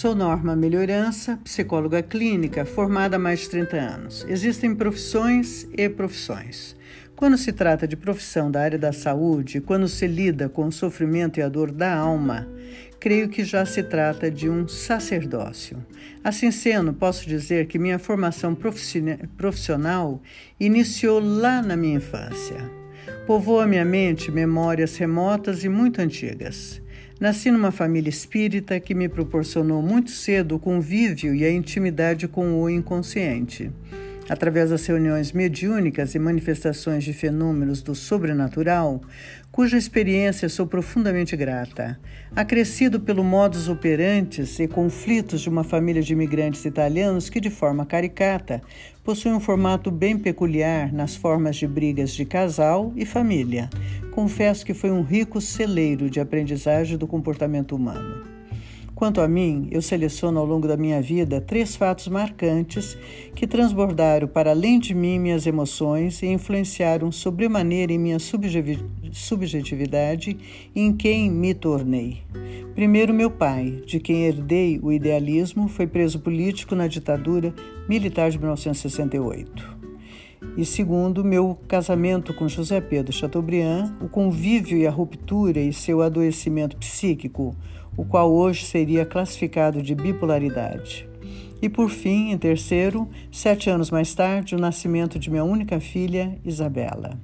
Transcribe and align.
Sou 0.00 0.14
Norma 0.14 0.54
Melhorança, 0.54 1.40
psicóloga 1.42 2.00
clínica, 2.04 2.64
formada 2.64 3.16
há 3.16 3.18
mais 3.18 3.40
de 3.40 3.50
30 3.50 3.76
anos. 3.76 4.24
Existem 4.28 4.72
profissões 4.72 5.66
e 5.76 5.88
profissões. 5.88 6.76
Quando 7.16 7.36
se 7.36 7.52
trata 7.52 7.84
de 7.84 7.96
profissão 7.96 8.48
da 8.48 8.62
área 8.62 8.78
da 8.78 8.92
saúde, 8.92 9.60
quando 9.60 9.88
se 9.88 10.06
lida 10.06 10.48
com 10.48 10.68
o 10.68 10.70
sofrimento 10.70 11.40
e 11.40 11.42
a 11.42 11.48
dor 11.48 11.72
da 11.72 11.96
alma, 11.96 12.46
creio 13.00 13.28
que 13.28 13.42
já 13.42 13.66
se 13.66 13.82
trata 13.82 14.30
de 14.30 14.48
um 14.48 14.68
sacerdócio. 14.68 15.84
Assim 16.22 16.52
sendo, 16.52 16.92
posso 16.92 17.28
dizer 17.28 17.66
que 17.66 17.76
minha 17.76 17.98
formação 17.98 18.56
profissional 19.36 20.22
iniciou 20.60 21.18
lá 21.18 21.60
na 21.60 21.76
minha 21.76 21.96
infância. 21.96 22.70
Povoa 23.26 23.66
minha 23.66 23.84
mente 23.84 24.30
memórias 24.30 24.96
remotas 24.96 25.64
e 25.64 25.68
muito 25.68 26.00
antigas. 26.00 26.80
Nasci 27.20 27.50
numa 27.50 27.72
família 27.72 28.08
espírita 28.08 28.78
que 28.78 28.94
me 28.94 29.08
proporcionou 29.08 29.82
muito 29.82 30.10
cedo 30.10 30.54
o 30.54 30.58
convívio 30.58 31.34
e 31.34 31.44
a 31.44 31.50
intimidade 31.50 32.28
com 32.28 32.62
o 32.62 32.70
inconsciente. 32.70 33.72
Através 34.28 34.68
das 34.68 34.84
reuniões 34.86 35.32
mediúnicas 35.32 36.14
e 36.14 36.18
manifestações 36.18 37.02
de 37.02 37.14
fenômenos 37.14 37.82
do 37.82 37.94
sobrenatural, 37.94 39.00
cuja 39.50 39.78
experiência 39.78 40.48
sou 40.48 40.66
profundamente 40.66 41.34
grata. 41.34 41.98
Acrescido 42.36 43.00
pelo 43.00 43.24
modus 43.24 43.68
operantes 43.68 44.60
e 44.60 44.68
conflitos 44.68 45.40
de 45.40 45.48
uma 45.48 45.64
família 45.64 46.02
de 46.02 46.12
imigrantes 46.12 46.64
italianos 46.66 47.30
que, 47.30 47.40
de 47.40 47.48
forma 47.48 47.86
caricata, 47.86 48.60
possui 49.02 49.32
um 49.32 49.40
formato 49.40 49.90
bem 49.90 50.18
peculiar 50.18 50.92
nas 50.92 51.16
formas 51.16 51.56
de 51.56 51.66
brigas 51.66 52.12
de 52.12 52.26
casal 52.26 52.92
e 52.94 53.06
família. 53.06 53.70
Confesso 54.12 54.66
que 54.66 54.74
foi 54.74 54.90
um 54.90 55.02
rico 55.02 55.40
celeiro 55.40 56.10
de 56.10 56.20
aprendizagem 56.20 56.98
do 56.98 57.06
comportamento 57.06 57.74
humano. 57.74 58.37
Quanto 58.98 59.20
a 59.20 59.28
mim, 59.28 59.68
eu 59.70 59.80
seleciono 59.80 60.40
ao 60.40 60.44
longo 60.44 60.66
da 60.66 60.76
minha 60.76 61.00
vida 61.00 61.40
três 61.40 61.76
fatos 61.76 62.08
marcantes 62.08 62.98
que 63.32 63.46
transbordaram 63.46 64.26
para 64.26 64.50
além 64.50 64.80
de 64.80 64.92
mim 64.92 65.20
minhas 65.20 65.46
emoções 65.46 66.20
e 66.20 66.26
influenciaram 66.26 67.12
sobremaneira 67.12 67.92
em 67.92 67.98
minha 67.98 68.18
subjetividade 68.18 70.36
e 70.74 70.80
em 70.80 70.92
quem 70.92 71.30
me 71.30 71.54
tornei. 71.54 72.24
Primeiro, 72.74 73.14
meu 73.14 73.30
pai, 73.30 73.84
de 73.86 74.00
quem 74.00 74.24
herdei 74.24 74.80
o 74.82 74.90
idealismo, 74.90 75.68
foi 75.68 75.86
preso 75.86 76.18
político 76.18 76.74
na 76.74 76.88
ditadura 76.88 77.54
militar 77.88 78.32
de 78.32 78.38
1968. 78.38 79.78
E 80.56 80.64
segundo, 80.64 81.24
meu 81.24 81.56
casamento 81.68 82.34
com 82.34 82.48
José 82.48 82.80
Pedro 82.80 83.12
Chateaubriand, 83.12 83.92
o 84.00 84.08
convívio 84.08 84.76
e 84.76 84.88
a 84.88 84.90
ruptura 84.90 85.60
e 85.60 85.72
seu 85.72 86.02
adoecimento 86.02 86.76
psíquico 86.76 87.54
o 87.98 88.04
qual 88.04 88.32
hoje 88.32 88.64
seria 88.64 89.04
classificado 89.04 89.82
de 89.82 89.94
bipolaridade. 89.94 91.08
E 91.60 91.68
por 91.68 91.90
fim, 91.90 92.30
em 92.30 92.38
terceiro, 92.38 93.08
sete 93.32 93.68
anos 93.68 93.90
mais 93.90 94.14
tarde, 94.14 94.54
o 94.54 94.58
nascimento 94.58 95.18
de 95.18 95.28
minha 95.28 95.42
única 95.42 95.80
filha, 95.80 96.38
Isabela. 96.44 97.18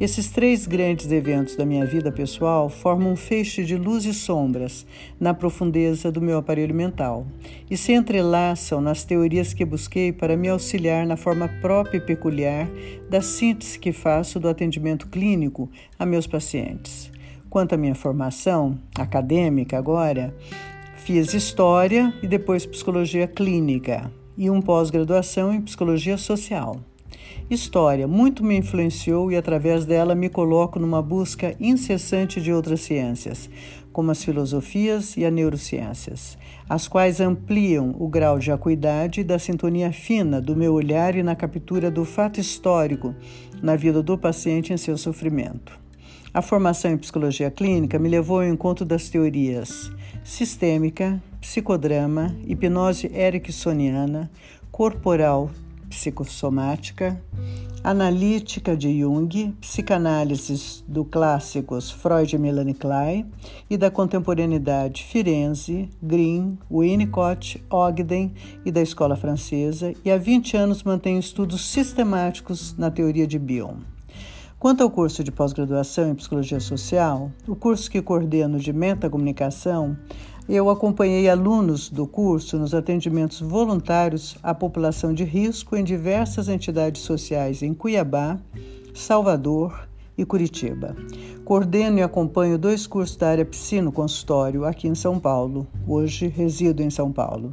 Esses 0.00 0.30
três 0.30 0.66
grandes 0.66 1.12
eventos 1.12 1.54
da 1.54 1.64
minha 1.64 1.84
vida 1.84 2.10
pessoal 2.10 2.68
formam 2.68 3.12
um 3.12 3.16
feixe 3.16 3.64
de 3.64 3.76
luz 3.76 4.04
e 4.04 4.14
sombras 4.14 4.86
na 5.20 5.34
profundeza 5.34 6.10
do 6.10 6.20
meu 6.20 6.38
aparelho 6.38 6.74
mental 6.74 7.26
e 7.70 7.76
se 7.76 7.92
entrelaçam 7.92 8.80
nas 8.80 9.04
teorias 9.04 9.52
que 9.52 9.64
busquei 9.64 10.12
para 10.12 10.36
me 10.36 10.48
auxiliar 10.48 11.06
na 11.06 11.16
forma 11.16 11.48
própria 11.60 11.98
e 11.98 12.00
peculiar 12.00 12.68
da 13.10 13.20
síntese 13.20 13.78
que 13.78 13.92
faço 13.92 14.40
do 14.40 14.48
atendimento 14.48 15.08
clínico 15.08 15.68
a 15.98 16.06
meus 16.06 16.26
pacientes. 16.26 17.10
Quanto 17.50 17.74
à 17.74 17.78
minha 17.78 17.94
formação 17.94 18.78
acadêmica 18.94 19.78
agora, 19.78 20.34
fiz 20.96 21.32
história 21.32 22.12
e 22.22 22.26
depois 22.26 22.66
psicologia 22.66 23.26
clínica 23.26 24.12
e 24.36 24.50
um 24.50 24.60
pós-graduação 24.60 25.54
em 25.54 25.62
psicologia 25.62 26.18
social. 26.18 26.76
História 27.50 28.06
muito 28.06 28.44
me 28.44 28.58
influenciou 28.58 29.32
e 29.32 29.36
através 29.36 29.86
dela 29.86 30.14
me 30.14 30.28
coloco 30.28 30.78
numa 30.78 31.00
busca 31.00 31.56
incessante 31.58 32.40
de 32.40 32.52
outras 32.52 32.82
ciências, 32.82 33.48
como 33.90 34.10
as 34.10 34.22
filosofias 34.22 35.16
e 35.16 35.24
as 35.24 35.32
neurociências, 35.32 36.36
as 36.68 36.86
quais 36.86 37.18
ampliam 37.18 37.96
o 37.98 38.06
grau 38.06 38.38
de 38.38 38.52
acuidade 38.52 39.22
e 39.22 39.24
da 39.24 39.38
sintonia 39.38 39.90
fina 39.90 40.42
do 40.42 40.54
meu 40.54 40.74
olhar 40.74 41.16
e 41.16 41.22
na 41.22 41.34
captura 41.34 41.90
do 41.90 42.04
fato 42.04 42.38
histórico 42.38 43.14
na 43.62 43.74
vida 43.74 44.02
do 44.02 44.18
paciente 44.18 44.72
em 44.72 44.76
seu 44.76 44.98
sofrimento. 44.98 45.87
A 46.38 46.40
formação 46.40 46.92
em 46.92 46.96
psicologia 46.96 47.50
clínica 47.50 47.98
me 47.98 48.08
levou 48.08 48.38
ao 48.38 48.46
encontro 48.46 48.84
das 48.84 49.08
teorias 49.08 49.90
sistêmica, 50.22 51.20
psicodrama, 51.40 52.32
hipnose 52.46 53.10
ericksoniana, 53.12 54.30
corporal 54.70 55.50
psicossomática, 55.90 57.20
analítica 57.82 58.76
de 58.76 59.00
Jung, 59.00 59.52
psicanálise 59.60 60.84
do 60.86 61.04
clássicos 61.04 61.90
Freud 61.90 62.36
e 62.36 62.38
Melanie 62.38 62.72
Klein 62.72 63.28
e 63.68 63.76
da 63.76 63.90
contemporaneidade 63.90 65.02
Firenze, 65.02 65.90
Green, 66.00 66.56
Winnicott, 66.70 67.60
Ogden 67.68 68.32
e 68.64 68.70
da 68.70 68.80
escola 68.80 69.16
francesa, 69.16 69.92
e 70.04 70.10
há 70.12 70.16
20 70.16 70.56
anos 70.56 70.84
mantenho 70.84 71.18
estudos 71.18 71.66
sistemáticos 71.66 72.76
na 72.78 72.92
teoria 72.92 73.26
de 73.26 73.40
Bion. 73.40 73.97
Quanto 74.58 74.82
ao 74.82 74.90
curso 74.90 75.22
de 75.22 75.30
pós-graduação 75.30 76.10
em 76.10 76.16
Psicologia 76.16 76.58
Social, 76.58 77.30
o 77.46 77.54
curso 77.54 77.88
que 77.88 78.02
coordeno 78.02 78.58
de 78.58 78.72
metacomunicação, 78.72 79.96
eu 80.48 80.68
acompanhei 80.68 81.28
alunos 81.28 81.88
do 81.88 82.08
curso 82.08 82.58
nos 82.58 82.74
atendimentos 82.74 83.40
voluntários 83.40 84.36
à 84.42 84.52
população 84.52 85.14
de 85.14 85.22
risco 85.22 85.76
em 85.76 85.84
diversas 85.84 86.48
entidades 86.48 87.02
sociais 87.02 87.62
em 87.62 87.72
Cuiabá, 87.72 88.36
Salvador, 88.92 89.87
e 90.18 90.24
Curitiba. 90.24 90.96
Coordeno 91.44 92.00
e 92.00 92.02
acompanho 92.02 92.58
dois 92.58 92.86
cursos 92.86 93.16
da 93.16 93.28
área 93.28 93.44
Psino 93.44 93.92
Consultório 93.92 94.64
aqui 94.64 94.88
em 94.88 94.94
São 94.94 95.20
Paulo. 95.20 95.66
Hoje 95.86 96.26
resido 96.26 96.82
em 96.82 96.90
São 96.90 97.12
Paulo. 97.12 97.52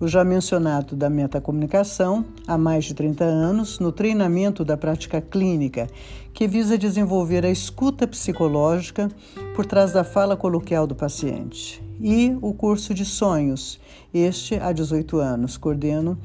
O 0.00 0.08
já 0.08 0.24
mencionado 0.24 0.96
da 0.96 1.10
metacomunicação, 1.10 2.24
há 2.46 2.56
mais 2.56 2.86
de 2.86 2.94
30 2.94 3.22
anos, 3.24 3.78
no 3.78 3.92
treinamento 3.92 4.64
da 4.64 4.78
prática 4.78 5.20
clínica, 5.20 5.86
que 6.32 6.48
visa 6.48 6.78
desenvolver 6.78 7.44
a 7.44 7.50
escuta 7.50 8.06
psicológica 8.06 9.10
por 9.54 9.66
trás 9.66 9.92
da 9.92 10.02
fala 10.02 10.36
coloquial 10.36 10.86
do 10.86 10.94
paciente. 10.94 11.84
E 12.00 12.36
o 12.40 12.54
curso 12.54 12.94
de 12.94 13.04
sonhos, 13.04 13.78
este 14.12 14.56
há 14.56 14.72
18 14.72 15.18
anos. 15.18 15.56
Coordeno 15.56 16.18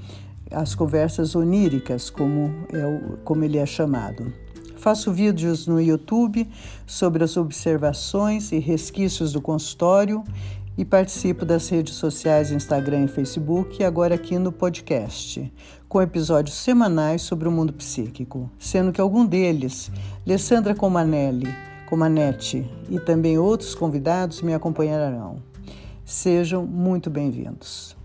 as 0.51 0.75
conversas 0.75 1.33
oníricas, 1.35 2.09
como, 2.09 2.53
é 2.73 3.17
como 3.23 3.43
ele 3.43 3.57
é 3.57 3.65
chamado. 3.65 4.33
Faço 4.81 5.13
vídeos 5.13 5.67
no 5.67 5.79
YouTube 5.79 6.49
sobre 6.87 7.23
as 7.23 7.37
observações 7.37 8.51
e 8.51 8.57
resquícios 8.57 9.31
do 9.31 9.39
consultório 9.39 10.23
e 10.75 10.83
participo 10.83 11.45
das 11.45 11.69
redes 11.69 11.93
sociais 11.93 12.49
Instagram 12.49 13.03
e 13.03 13.07
Facebook 13.07 13.79
e 13.79 13.85
agora 13.85 14.15
aqui 14.15 14.39
no 14.39 14.51
podcast, 14.51 15.53
com 15.87 16.01
episódios 16.01 16.55
semanais 16.55 17.21
sobre 17.21 17.47
o 17.47 17.51
mundo 17.51 17.71
psíquico, 17.73 18.49
sendo 18.57 18.91
que 18.91 18.99
algum 18.99 19.23
deles, 19.23 19.91
Alessandra 20.25 20.73
Comanelli, 20.73 21.53
Comanetti 21.87 22.67
e 22.89 22.99
também 22.99 23.37
outros 23.37 23.75
convidados 23.75 24.41
me 24.41 24.51
acompanharão. 24.51 25.43
Sejam 26.03 26.65
muito 26.65 27.07
bem-vindos. 27.07 27.95